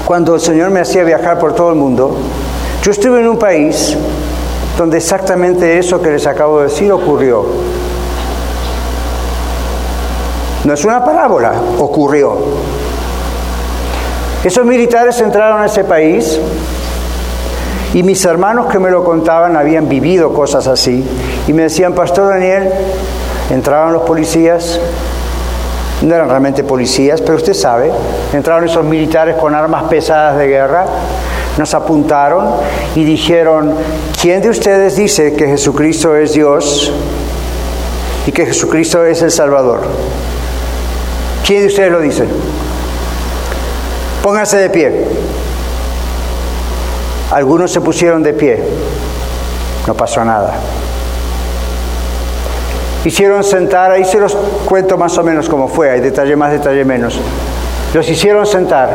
[0.06, 2.15] cuando el Señor me hacía viajar por todo el mundo,
[2.84, 3.98] yo estuve en un país
[4.78, 7.46] donde exactamente eso que les acabo de decir ocurrió.
[10.65, 12.36] No es una parábola, ocurrió.
[14.43, 16.39] Esos militares entraron a ese país
[17.93, 21.06] y mis hermanos que me lo contaban habían vivido cosas así
[21.47, 22.69] y me decían, Pastor Daniel,
[23.51, 24.80] entraron los policías,
[26.01, 27.91] no eran realmente policías, pero usted sabe,
[28.34, 30.88] entraron esos militares con armas pesadas de guerra,
[31.60, 32.47] nos apuntaron
[32.95, 33.75] y dijeron,
[34.19, 36.91] ¿quién de ustedes dice que Jesucristo es Dios
[38.25, 39.82] y que Jesucristo es el Salvador?
[41.45, 42.25] ¿Quién de ustedes lo dice?
[44.23, 45.05] Pónganse de pie.
[47.31, 48.63] Algunos se pusieron de pie.
[49.86, 50.55] No pasó nada.
[53.05, 56.84] Hicieron sentar, ahí se los cuento más o menos cómo fue, hay detalle más, detalle
[56.84, 57.19] menos.
[57.93, 58.89] Los hicieron sentar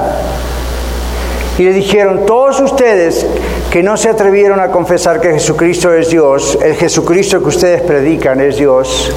[1.56, 3.24] y le dijeron, todos ustedes
[3.70, 8.40] que no se atrevieron a confesar que Jesucristo es Dios, el Jesucristo que ustedes predican
[8.40, 9.12] es Dios,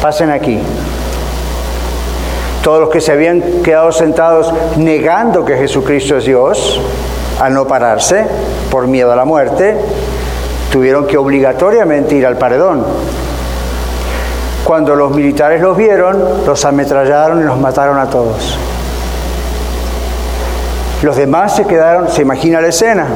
[0.00, 0.60] pasen aquí.
[2.64, 6.80] Todos los que se habían quedado sentados negando que Jesucristo es Dios,
[7.38, 8.24] al no pararse
[8.70, 9.76] por miedo a la muerte,
[10.72, 12.82] tuvieron que obligatoriamente ir al paredón.
[14.64, 18.58] Cuando los militares los vieron, los ametrallaron y los mataron a todos.
[21.02, 23.06] Los demás se quedaron, se imagina la escena,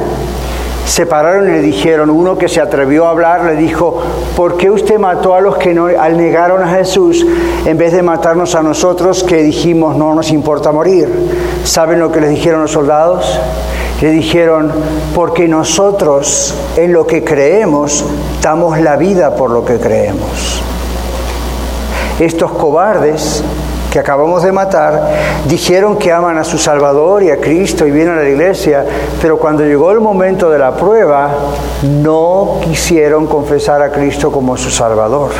[0.89, 4.01] se pararon y le dijeron, uno que se atrevió a hablar le dijo,
[4.35, 7.23] ¿por qué usted mató a los que no, al negaron a Jesús
[7.63, 11.07] en vez de matarnos a nosotros que dijimos no nos importa morir?
[11.63, 13.39] ¿Saben lo que les dijeron los soldados?
[14.01, 14.71] Le dijeron,
[15.13, 18.03] porque nosotros en lo que creemos
[18.41, 20.63] damos la vida por lo que creemos.
[22.19, 23.43] Estos cobardes
[23.91, 25.09] que acabamos de matar,
[25.45, 28.85] dijeron que aman a su Salvador y a Cristo y vienen a la iglesia,
[29.21, 31.31] pero cuando llegó el momento de la prueba,
[31.83, 35.31] no quisieron confesar a Cristo como su Salvador.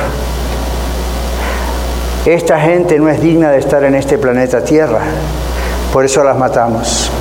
[2.25, 5.01] Esta gente no es digna de estar en este planeta Tierra,
[5.93, 7.11] por eso las matamos.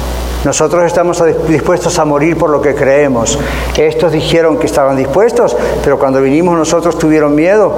[0.44, 3.38] Nosotros estamos dispuestos a morir por lo que creemos.
[3.76, 7.74] Estos dijeron que estaban dispuestos, pero cuando vinimos nosotros tuvieron miedo,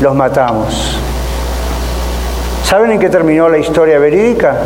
[0.00, 0.98] los matamos.
[2.72, 4.56] ¿Saben en qué terminó la historia verídica?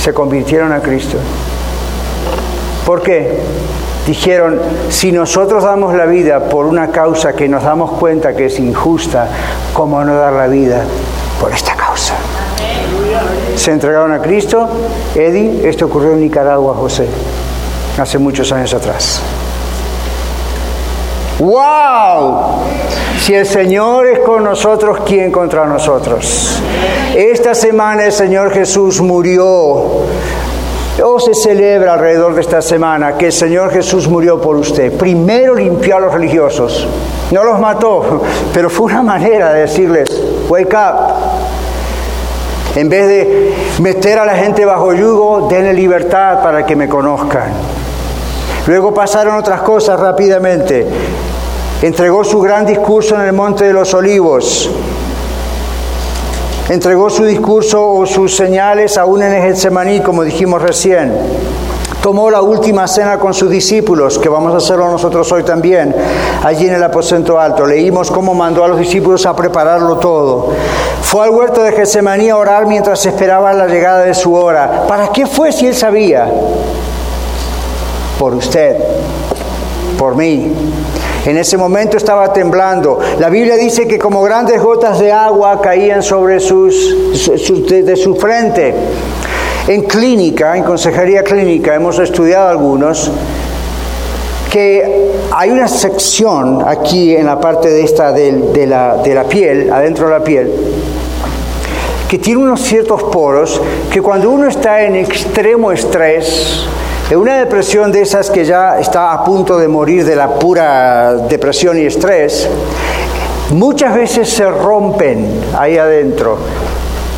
[0.00, 1.16] Se convirtieron a Cristo.
[2.84, 3.38] ¿Por qué?
[4.04, 8.58] dijeron, si nosotros damos la vida por una causa que nos damos cuenta que es
[8.58, 9.28] injusta,
[9.72, 10.82] ¿cómo no dar la vida
[11.40, 12.14] por esta causa?
[13.54, 14.68] Se entregaron a Cristo.
[15.14, 17.06] Eddie, esto ocurrió en Nicaragua, José,
[17.96, 19.22] hace muchos años atrás.
[21.38, 22.62] ¡Wow!
[23.20, 26.60] Si el Señor es con nosotros, ¿quién contra nosotros?
[27.14, 29.46] Esta semana el Señor Jesús murió
[31.02, 34.96] o se celebra alrededor de esta semana que el Señor Jesús murió por usted.
[34.96, 36.86] Primero limpió a los religiosos.
[37.30, 38.22] No los mató,
[38.54, 41.14] pero fue una manera de decirles, wake up.
[42.76, 47.52] En vez de meter a la gente bajo yugo, denle libertad para que me conozcan.
[48.66, 50.86] Luego pasaron otras cosas rápidamente.
[51.82, 54.70] Entregó su gran discurso en el Monte de los Olivos
[56.68, 61.12] entregó su discurso o sus señales aún en Getsemaní, como dijimos recién.
[62.02, 65.94] Tomó la última cena con sus discípulos, que vamos a hacerlo nosotros hoy también,
[66.42, 67.66] allí en el aposento alto.
[67.66, 70.52] Leímos cómo mandó a los discípulos a prepararlo todo.
[71.02, 74.84] Fue al huerto de Getsemaní a orar mientras esperaba la llegada de su hora.
[74.86, 76.30] ¿Para qué fue si él sabía?
[78.18, 78.76] Por usted,
[79.98, 80.52] por mí,
[81.26, 83.00] en ese momento estaba temblando.
[83.18, 86.94] La Biblia dice que como grandes gotas de agua caían sobre sus,
[87.68, 88.72] de, su frente.
[89.66, 93.10] En clínica, en consejería clínica, hemos estudiado algunos
[94.52, 99.72] que hay una sección aquí en la parte de esta de, la, de la piel,
[99.72, 100.52] adentro de la piel,
[102.08, 106.64] que tiene unos ciertos poros que cuando uno está en extremo estrés,
[107.08, 111.14] en una depresión de esas que ya está a punto de morir de la pura
[111.14, 112.48] depresión y estrés,
[113.50, 116.36] muchas veces se rompen ahí adentro,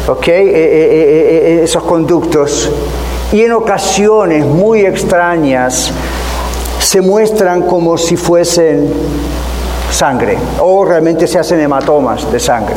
[0.06, 0.28] ¿ok?
[0.28, 2.70] Eh, eh, eh, esos conductos.
[3.32, 5.90] Y en ocasiones muy extrañas
[6.80, 8.92] se muestran como si fuesen
[9.90, 12.76] sangre o realmente se hacen hematomas de sangre.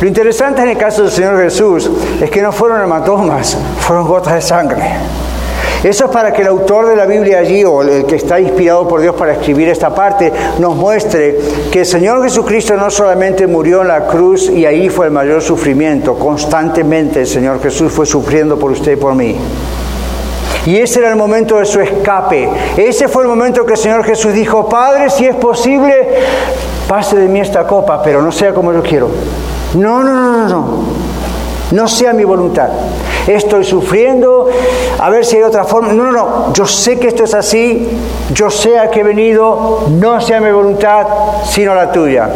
[0.00, 4.34] Lo interesante en el caso del Señor Jesús es que no fueron hematomas, fueron gotas
[4.34, 4.96] de sangre.
[5.84, 8.88] Eso es para que el autor de la Biblia allí, o el que está inspirado
[8.88, 11.38] por Dios para escribir esta parte, nos muestre
[11.70, 15.42] que el Señor Jesucristo no solamente murió en la cruz y ahí fue el mayor
[15.42, 19.36] sufrimiento, constantemente el Señor Jesús fue sufriendo por usted y por mí.
[20.64, 22.48] Y ese era el momento de su escape.
[22.78, 26.08] Ese fue el momento que el Señor Jesús dijo, Padre, si es posible,
[26.88, 29.10] pase de mí esta copa, pero no sea como yo quiero.
[29.74, 31.14] No, no, no, no, no.
[31.72, 32.68] No sea mi voluntad
[33.26, 34.48] estoy sufriendo,
[34.98, 35.92] a ver si hay otra forma.
[35.92, 37.88] No, no, no, yo sé que esto es así,
[38.32, 41.06] yo sé a qué he venido, no sea mi voluntad,
[41.44, 42.28] sino la tuya.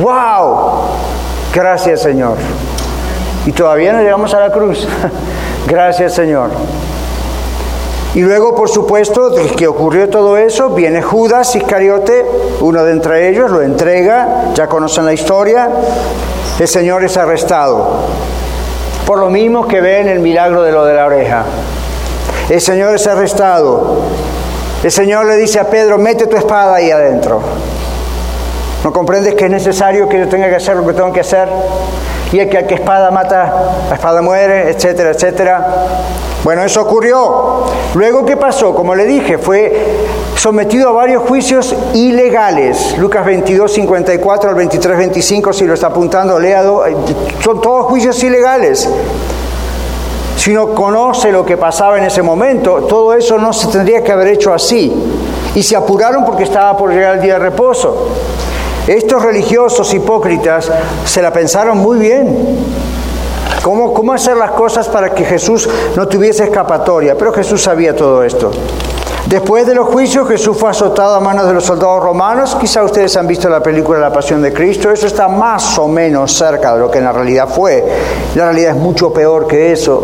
[0.00, 0.70] ¡Wow!
[1.54, 2.36] Gracias Señor.
[3.46, 4.86] Y todavía no llegamos a la cruz.
[5.66, 6.50] Gracias Señor.
[8.12, 12.26] Y luego, por supuesto, que ocurrió todo eso, viene Judas Iscariote,
[12.60, 15.70] uno de entre ellos, lo entrega, ya conocen la historia,
[16.60, 18.06] el Señor es arrestado
[19.10, 21.44] por lo mismo que ven el milagro de lo de la oreja.
[22.48, 24.02] El Señor es arrestado.
[24.84, 27.40] El Señor le dice a Pedro, mete tu espada ahí adentro.
[28.84, 31.48] ¿No comprendes que es necesario que yo tenga que hacer lo que tengo que hacer?
[32.32, 33.52] Y el que, el que espada mata,
[33.88, 35.66] la espada muere, etcétera, etcétera.
[36.44, 37.64] Bueno, eso ocurrió.
[37.94, 38.74] Luego, ¿qué pasó?
[38.74, 42.96] Como le dije, fue sometido a varios juicios ilegales.
[42.96, 46.84] Lucas 22, 54 al 23, 25, si lo está apuntando, leado,
[47.44, 48.88] son todos juicios ilegales.
[50.36, 54.10] Si uno conoce lo que pasaba en ese momento, todo eso no se tendría que
[54.10, 54.90] haber hecho así.
[55.54, 58.08] Y se apuraron porque estaba por llegar el día de reposo.
[58.90, 60.68] Estos religiosos hipócritas
[61.04, 62.36] se la pensaron muy bien.
[63.62, 67.16] ¿Cómo, ¿Cómo hacer las cosas para que Jesús no tuviese escapatoria?
[67.16, 68.50] Pero Jesús sabía todo esto.
[69.26, 72.56] Después de los juicios, Jesús fue azotado a manos de los soldados romanos.
[72.60, 74.90] Quizá ustedes han visto la película La Pasión de Cristo.
[74.90, 77.84] Eso está más o menos cerca de lo que en la realidad fue.
[78.34, 80.02] La realidad es mucho peor que eso.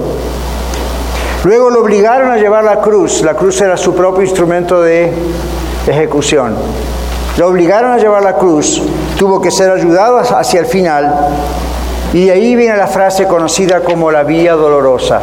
[1.43, 3.23] Luego lo obligaron a llevar la cruz.
[3.23, 5.13] La cruz era su propio instrumento de
[5.89, 6.55] ejecución.
[7.37, 8.83] Lo obligaron a llevar la cruz.
[9.19, 11.15] Tuvo que ser ayudado hacia el final.
[12.13, 15.21] Y de ahí viene la frase conocida como la vía dolorosa.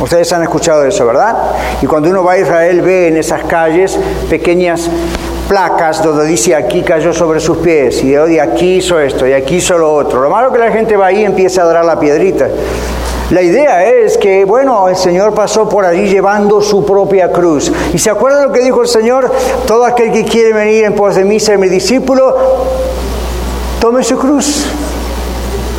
[0.00, 1.36] Ustedes han escuchado eso, ¿verdad?
[1.82, 3.98] Y cuando uno va a Israel ve en esas calles
[4.30, 4.88] pequeñas
[5.48, 9.56] placas donde dice aquí cayó sobre sus pies y hoy aquí hizo esto y aquí
[9.56, 10.20] hizo lo otro.
[10.20, 12.48] Lo malo que la gente va ahí y empieza a adorar la piedrita.
[13.30, 17.70] La idea es que, bueno, el Señor pasó por allí llevando su propia cruz.
[17.92, 19.30] ¿Y se acuerdan lo que dijo el Señor?
[19.66, 22.34] Todo aquel que quiere venir en pos de mí, ser mi discípulo,
[23.80, 24.64] tome su cruz.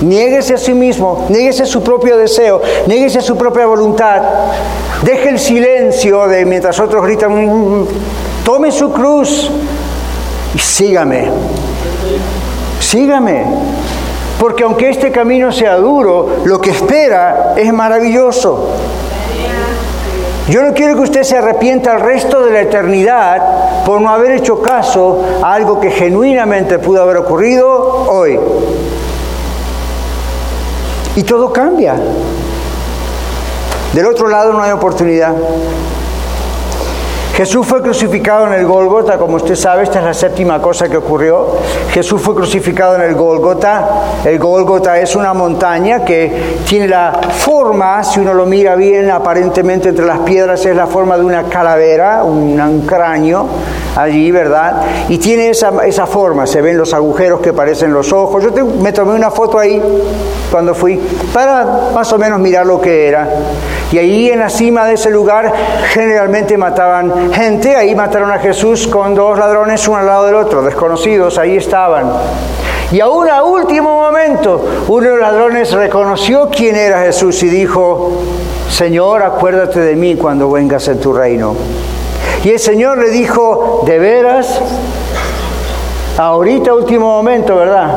[0.02, 4.22] Niéguese a sí mismo, niéguese su propio deseo, niéguese su propia voluntad.
[5.04, 7.88] Deje el silencio de mientras otros gritan, mm,
[8.46, 9.50] tome su cruz
[10.54, 11.30] y sígame.
[12.80, 13.44] Sígame.
[14.40, 18.70] Porque aunque este camino sea duro, lo que espera es maravilloso.
[20.48, 24.32] Yo no quiero que usted se arrepienta el resto de la eternidad por no haber
[24.32, 27.68] hecho caso a algo que genuinamente pudo haber ocurrido
[28.10, 28.40] hoy.
[31.16, 31.96] Y todo cambia.
[33.94, 35.34] Del otro lado no hay oportunidad.
[37.40, 40.98] Jesús fue crucificado en el Gólgota, como usted sabe, esta es la séptima cosa que
[40.98, 41.56] ocurrió.
[41.90, 43.88] Jesús fue crucificado en el Gólgota.
[44.26, 49.88] El Gólgota es una montaña que tiene la forma, si uno lo mira bien, aparentemente
[49.88, 53.48] entre las piedras es la forma de una calavera, un, cráneo
[53.96, 54.82] allí, ¿verdad?
[55.08, 58.44] Y tiene esa, esa, forma, se ven los agujeros que parecen los ojos.
[58.44, 59.82] Yo me tomé una foto ahí
[60.52, 61.00] cuando fui
[61.34, 63.30] para más o menos mirar lo que era.
[63.92, 65.52] Y ahí en la cima de ese lugar
[65.94, 70.62] generalmente mataban gente, ahí mataron a Jesús con dos ladrones uno al lado del otro,
[70.62, 72.12] desconocidos, ahí estaban.
[72.92, 78.24] Y aún a último momento, uno de los ladrones reconoció quién era Jesús y dijo,
[78.70, 81.56] Señor, acuérdate de mí cuando vengas en tu reino.
[82.44, 84.60] Y el Señor le dijo, ¿de veras?
[86.18, 87.96] Ahorita último momento, ¿verdad?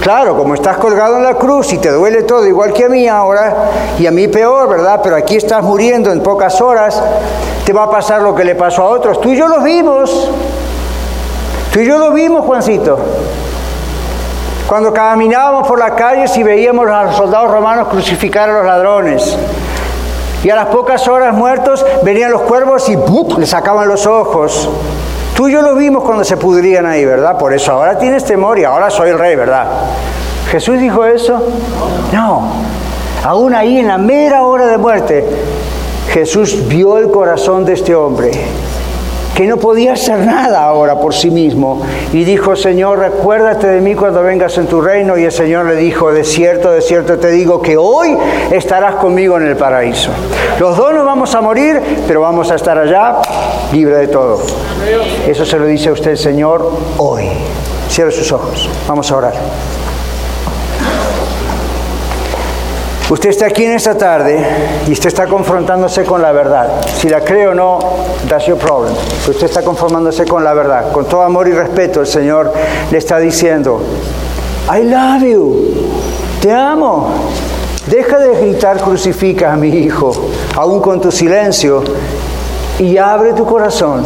[0.00, 3.08] Claro, como estás colgado en la cruz y te duele todo igual que a mí
[3.08, 5.00] ahora, y a mí peor, ¿verdad?
[5.02, 7.02] Pero aquí estás muriendo en pocas horas,
[7.64, 9.20] te va a pasar lo que le pasó a otros.
[9.20, 10.30] Tú y yo lo vimos.
[11.72, 12.98] Tú y yo lo vimos, Juancito.
[14.68, 19.36] Cuando caminábamos por las calles y veíamos a los soldados romanos crucificar a los ladrones.
[20.42, 22.96] Y a las pocas horas muertos venían los cuervos y
[23.38, 24.68] le sacaban los ojos.
[25.36, 27.36] Tú y yo lo vimos cuando se pudrían ahí, ¿verdad?
[27.36, 29.66] Por eso ahora tienes temor y ahora soy el rey, ¿verdad?
[30.50, 31.38] ¿Jesús dijo eso?
[32.10, 32.52] No.
[33.22, 35.28] Aún ahí en la mera hora de muerte,
[36.08, 38.30] Jesús vio el corazón de este hombre
[39.36, 41.82] que no podía hacer nada ahora por sí mismo.
[42.12, 45.18] Y dijo, Señor, recuérdate de mí cuando vengas en tu reino.
[45.18, 48.16] Y el Señor le dijo, de cierto, de cierto te digo que hoy
[48.50, 50.10] estarás conmigo en el paraíso.
[50.58, 53.20] Los dos nos vamos a morir, pero vamos a estar allá
[53.72, 54.40] libre de todo.
[55.26, 57.28] Eso se lo dice a usted, Señor, hoy.
[57.90, 58.70] Cierre sus ojos.
[58.88, 59.34] Vamos a orar.
[63.08, 64.44] Usted está aquí en esta tarde
[64.88, 66.80] y usted está confrontándose con la verdad.
[66.98, 67.78] Si la cree o no,
[68.28, 68.92] that's your problem.
[69.28, 70.90] Usted está conformándose con la verdad.
[70.90, 72.52] Con todo amor y respeto, el Señor
[72.90, 73.80] le está diciendo,
[74.68, 75.66] I love you,
[76.40, 77.30] te amo.
[77.86, 80.10] Deja de gritar crucifica a mi hijo,
[80.56, 81.84] aún con tu silencio,
[82.80, 84.04] y abre tu corazón.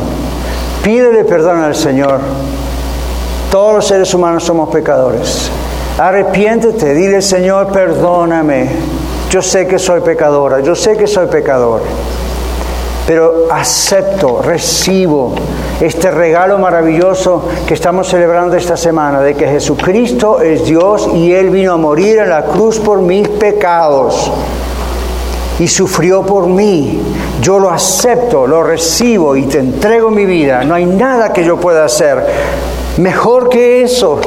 [0.83, 2.21] Pídele perdón al Señor.
[3.51, 5.51] Todos los seres humanos somos pecadores.
[6.01, 8.71] Arrepiéntete, dile Señor, perdóname.
[9.29, 11.83] Yo sé que soy pecadora, yo sé que soy pecador.
[13.07, 15.35] Pero acepto, recibo
[15.79, 21.51] este regalo maravilloso que estamos celebrando esta semana, de que Jesucristo es Dios y Él
[21.51, 24.33] vino a morir en la cruz por mis pecados
[25.59, 26.99] y sufrió por mí.
[27.43, 30.65] Yo lo acepto, lo recibo y te entrego mi vida.
[30.65, 32.25] No hay nada que yo pueda hacer
[32.97, 34.19] mejor que eso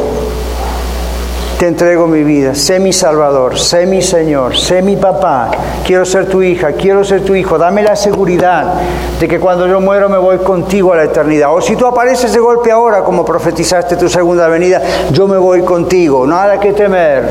[1.63, 5.49] te entrego mi vida, sé mi Salvador, sé mi Señor, sé mi papá,
[5.85, 8.73] quiero ser tu hija, quiero ser tu hijo, dame la seguridad
[9.17, 11.55] de que cuando yo muero me voy contigo a la eternidad.
[11.55, 14.81] O si tú apareces de golpe ahora, como profetizaste tu segunda venida,
[15.13, 17.29] yo me voy contigo, nada que temer.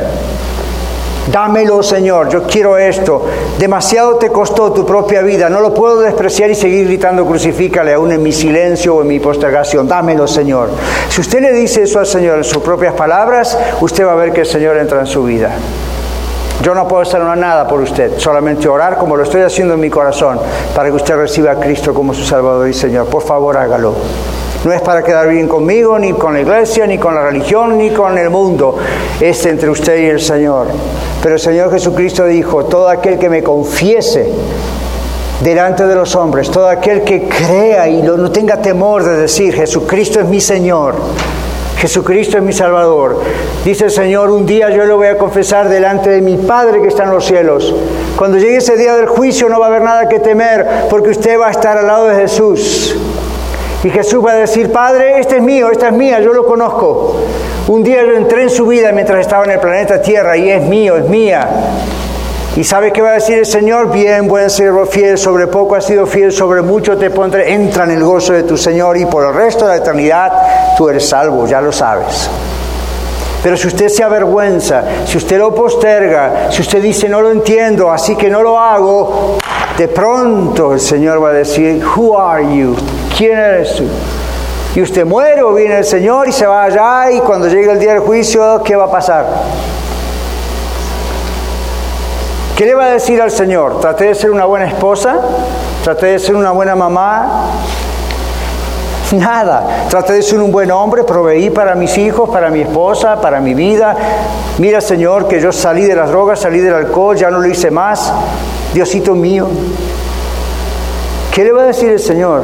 [1.31, 3.25] Dámelo, Señor, yo quiero esto.
[3.59, 8.11] Demasiado te costó tu propia vida, no lo puedo despreciar y seguir gritando crucifícale aún
[8.13, 9.87] en mi silencio o en mi postergación.
[9.87, 10.71] Dámelo, Señor.
[11.09, 14.33] Si usted le dice eso al Señor en sus propias palabras, usted va a ver
[14.33, 15.53] que el Señor entra en su vida.
[16.63, 19.91] Yo no puedo hacer nada por usted, solamente orar como lo estoy haciendo en mi
[19.91, 20.39] corazón
[20.75, 23.07] para que usted reciba a Cristo como su Salvador y Señor.
[23.07, 23.95] Por favor, hágalo.
[24.65, 27.91] No es para quedar bien conmigo, ni con la iglesia, ni con la religión, ni
[27.91, 28.77] con el mundo.
[29.21, 30.69] Es entre usted y el Señor.
[31.21, 34.31] Pero el Señor Jesucristo dijo, todo aquel que me confiese
[35.43, 40.21] delante de los hombres, todo aquel que crea y no tenga temor de decir, Jesucristo
[40.21, 40.95] es mi Señor,
[41.79, 43.21] Jesucristo es mi Salvador.
[43.65, 46.87] Dice el Señor, un día yo lo voy a confesar delante de mi Padre que
[46.87, 47.75] está en los cielos.
[48.17, 51.41] Cuando llegue ese día del juicio no va a haber nada que temer, porque usted
[51.41, 52.97] va a estar al lado de Jesús.
[53.85, 57.17] Y Jesús va a decir, Padre, este es mío, esta es mía, yo lo conozco.
[57.67, 60.63] Un día yo entré en su vida mientras estaba en el planeta Tierra y es
[60.63, 61.49] mío, es mía.
[62.55, 63.91] ¿Y sabe qué va a decir el Señor?
[63.91, 67.55] Bien, buen siervo fiel, sobre poco has sido fiel, sobre mucho te pondré.
[67.55, 70.33] Entra en el gozo de tu Señor y por el resto de la eternidad
[70.77, 72.29] tú eres salvo, ya lo sabes.
[73.43, 77.91] Pero si usted se avergüenza, si usted lo posterga, si usted dice no lo entiendo,
[77.91, 79.39] así que no lo hago,
[79.77, 82.77] de pronto el Señor va a decir, Who are you?
[83.23, 83.85] ¿Quién eres tú?
[84.75, 87.79] Y usted muere o viene el Señor y se va allá y cuando llegue el
[87.79, 89.25] día del juicio, ¿qué va a pasar?
[92.57, 93.79] ¿Qué le va a decir al Señor?
[93.79, 95.21] ¿Traté de ser una buena esposa?
[95.85, 97.45] ¿Traté de ser una buena mamá?
[99.13, 99.87] Nada.
[99.89, 103.55] Traté de ser un buen hombre, proveí para mis hijos, para mi esposa, para mi
[103.55, 103.97] vida.
[104.59, 107.71] Mira, Señor, que yo salí de las drogas, salí del alcohol, ya no lo hice
[107.71, 108.13] más.
[108.75, 109.47] Diosito mío.
[111.33, 112.43] ¿Qué le va a decir el Señor?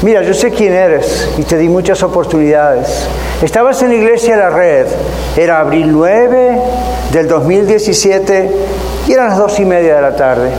[0.00, 3.08] Mira, yo sé quién eres y te di muchas oportunidades.
[3.42, 4.86] Estabas en la iglesia la red,
[5.36, 6.60] era abril 9
[7.12, 8.50] del 2017
[9.08, 10.50] y eran las dos y media de la tarde.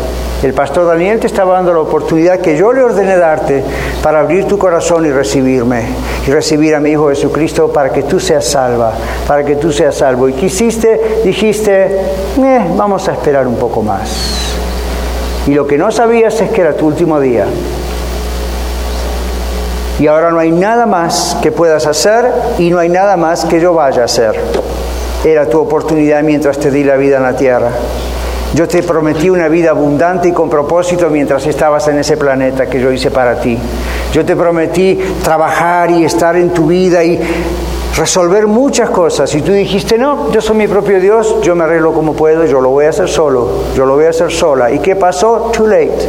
[0.44, 3.64] El pastor Daniel te estaba dando la oportunidad que yo le ordené darte
[4.04, 5.84] para abrir tu corazón y recibirme
[6.28, 8.92] y recibir a mi Hijo Jesucristo para que tú seas salva,
[9.26, 10.28] para que tú seas salvo.
[10.28, 14.10] Y quisiste, dijiste, eh, vamos a esperar un poco más.
[15.48, 17.46] Y lo que no sabías es que era tu último día
[20.00, 23.60] y ahora no hay nada más que puedas hacer y no hay nada más que
[23.60, 24.34] yo vaya a hacer.
[25.26, 27.72] Era tu oportunidad mientras te di la vida en la tierra.
[28.56, 32.80] Yo te prometí una vida abundante y con propósito mientras estabas en ese planeta que
[32.80, 33.58] yo hice para ti.
[34.14, 37.20] Yo te prometí trabajar y estar en tu vida y
[37.96, 39.36] resolver muchas cosas.
[39.36, 42.62] Y tú dijiste, no, yo soy mi propio Dios, yo me arreglo como puedo, yo
[42.62, 44.72] lo voy a hacer solo, yo lo voy a hacer sola.
[44.72, 45.52] ¿Y qué pasó?
[45.54, 46.08] Too late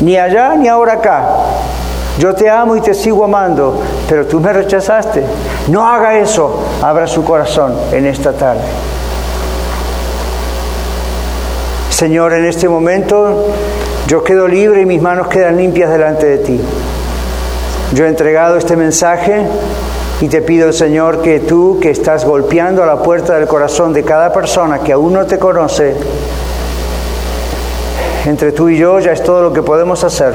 [0.00, 1.28] ni allá ni ahora acá.
[2.18, 5.24] Yo te amo y te sigo amando, pero tú me rechazaste.
[5.68, 6.62] No haga eso.
[6.80, 8.62] Abra su corazón en esta tarde.
[11.90, 13.46] Señor, en este momento
[14.06, 16.60] yo quedo libre y mis manos quedan limpias delante de ti.
[17.92, 19.46] Yo he entregado este mensaje
[20.20, 24.02] y te pido, Señor, que tú que estás golpeando a la puerta del corazón de
[24.02, 25.94] cada persona que aún no te conoce,
[28.24, 30.34] entre tú y yo ya es todo lo que podemos hacer.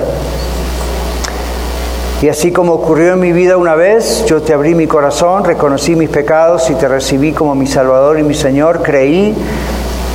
[2.22, 5.96] Y así como ocurrió en mi vida una vez, yo te abrí mi corazón, reconocí
[5.96, 9.34] mis pecados y te recibí como mi Salvador y mi Señor, creí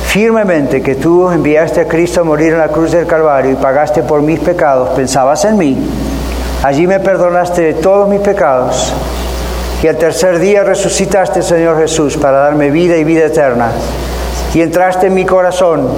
[0.05, 4.03] firmemente que tú enviaste a Cristo a morir en la cruz del Calvario y pagaste
[4.03, 5.77] por mis pecados, pensabas en mí.
[6.63, 8.93] Allí me perdonaste todos mis pecados
[9.81, 13.71] y al tercer día resucitaste, Señor Jesús, para darme vida y vida eterna.
[14.53, 15.89] Y entraste en mi corazón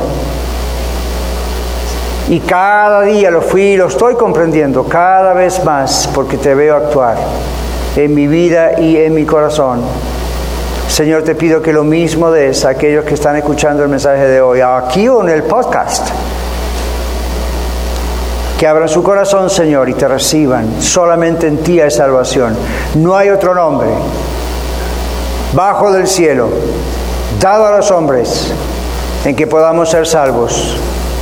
[2.29, 6.75] y cada día lo fui y lo estoy comprendiendo cada vez más porque te veo
[6.75, 7.17] actuar
[7.95, 9.81] en mi vida y en mi corazón.
[10.87, 14.41] Señor, te pido que lo mismo des a aquellos que están escuchando el mensaje de
[14.41, 16.09] hoy, aquí o en el podcast.
[18.57, 20.81] Que abran su corazón, Señor, y te reciban.
[20.81, 22.57] Solamente en ti hay salvación.
[22.95, 23.89] No hay otro nombre
[25.53, 26.49] bajo del cielo,
[27.39, 28.51] dado a los hombres,
[29.25, 30.77] en que podamos ser salvos.